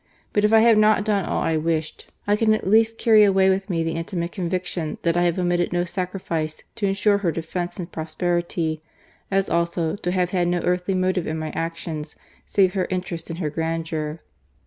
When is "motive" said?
10.95-11.27